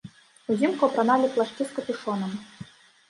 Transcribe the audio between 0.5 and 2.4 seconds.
Узімку апраналі плашчы з капюшонам.